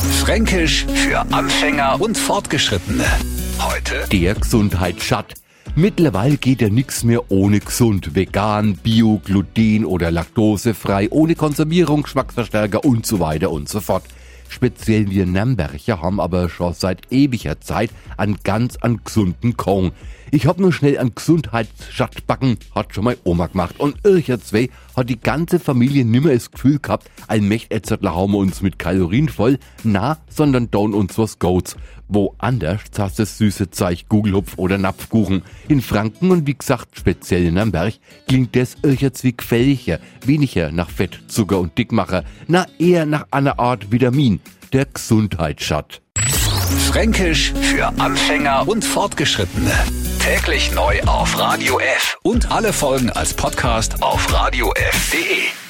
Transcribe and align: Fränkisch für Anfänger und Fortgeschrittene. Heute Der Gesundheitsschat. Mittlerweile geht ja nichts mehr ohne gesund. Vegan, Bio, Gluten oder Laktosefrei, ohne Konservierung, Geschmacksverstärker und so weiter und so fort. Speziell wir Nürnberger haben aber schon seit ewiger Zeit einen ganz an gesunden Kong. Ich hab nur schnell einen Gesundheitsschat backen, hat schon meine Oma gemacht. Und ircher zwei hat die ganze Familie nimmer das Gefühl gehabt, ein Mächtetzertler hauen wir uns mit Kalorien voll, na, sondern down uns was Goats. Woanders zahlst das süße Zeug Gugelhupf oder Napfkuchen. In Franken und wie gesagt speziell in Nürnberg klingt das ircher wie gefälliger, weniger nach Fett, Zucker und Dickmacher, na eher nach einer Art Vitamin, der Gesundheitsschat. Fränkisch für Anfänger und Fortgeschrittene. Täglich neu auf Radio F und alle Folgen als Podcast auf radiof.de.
Fränkisch 0.00 0.86
für 0.86 1.20
Anfänger 1.32 2.00
und 2.00 2.16
Fortgeschrittene. 2.16 3.04
Heute 3.58 4.06
Der 4.10 4.34
Gesundheitsschat. 4.34 5.34
Mittlerweile 5.76 6.36
geht 6.36 6.62
ja 6.62 6.68
nichts 6.68 7.04
mehr 7.04 7.30
ohne 7.30 7.60
gesund. 7.60 8.14
Vegan, 8.14 8.76
Bio, 8.76 9.20
Gluten 9.24 9.84
oder 9.84 10.10
Laktosefrei, 10.10 11.08
ohne 11.10 11.34
Konservierung, 11.34 12.04
Geschmacksverstärker 12.04 12.84
und 12.84 13.04
so 13.06 13.20
weiter 13.20 13.50
und 13.50 13.68
so 13.68 13.80
fort. 13.80 14.04
Speziell 14.50 15.10
wir 15.10 15.26
Nürnberger 15.26 16.02
haben 16.02 16.20
aber 16.20 16.48
schon 16.48 16.74
seit 16.74 17.12
ewiger 17.12 17.60
Zeit 17.60 17.90
einen 18.16 18.38
ganz 18.42 18.76
an 18.76 19.00
gesunden 19.04 19.56
Kong. 19.56 19.92
Ich 20.32 20.46
hab 20.46 20.58
nur 20.58 20.72
schnell 20.72 20.98
einen 20.98 21.14
Gesundheitsschat 21.14 22.26
backen, 22.26 22.58
hat 22.74 22.92
schon 22.92 23.04
meine 23.04 23.18
Oma 23.22 23.46
gemacht. 23.46 23.76
Und 23.78 24.04
ircher 24.04 24.40
zwei 24.40 24.68
hat 24.96 25.08
die 25.08 25.20
ganze 25.20 25.60
Familie 25.60 26.04
nimmer 26.04 26.32
das 26.32 26.50
Gefühl 26.50 26.80
gehabt, 26.80 27.08
ein 27.28 27.46
Mächtetzertler 27.46 28.14
hauen 28.14 28.32
wir 28.32 28.38
uns 28.38 28.60
mit 28.60 28.78
Kalorien 28.78 29.28
voll, 29.28 29.58
na, 29.84 30.18
sondern 30.28 30.70
down 30.70 30.94
uns 30.94 31.16
was 31.16 31.38
Goats. 31.38 31.76
Woanders 32.10 32.82
zahlst 32.90 33.18
das 33.18 33.38
süße 33.38 33.70
Zeug 33.70 34.06
Gugelhupf 34.08 34.58
oder 34.58 34.78
Napfkuchen. 34.78 35.42
In 35.68 35.80
Franken 35.80 36.30
und 36.30 36.46
wie 36.46 36.56
gesagt 36.56 36.98
speziell 36.98 37.46
in 37.46 37.54
Nürnberg 37.54 37.94
klingt 38.28 38.54
das 38.56 38.76
ircher 38.82 39.10
wie 39.22 39.36
gefälliger, 39.36 39.98
weniger 40.24 40.70
nach 40.72 40.90
Fett, 40.90 41.20
Zucker 41.28 41.58
und 41.58 41.76
Dickmacher, 41.78 42.24
na 42.46 42.66
eher 42.78 43.06
nach 43.06 43.26
einer 43.30 43.58
Art 43.58 43.90
Vitamin, 43.92 44.40
der 44.72 44.86
Gesundheitsschat. 44.86 46.02
Fränkisch 46.88 47.52
für 47.60 47.86
Anfänger 48.00 48.68
und 48.68 48.84
Fortgeschrittene. 48.84 49.72
Täglich 50.20 50.72
neu 50.74 51.00
auf 51.02 51.38
Radio 51.38 51.78
F 51.78 52.18
und 52.22 52.50
alle 52.50 52.72
Folgen 52.72 53.10
als 53.10 53.34
Podcast 53.34 54.02
auf 54.02 54.32
radiof.de. 54.32 55.69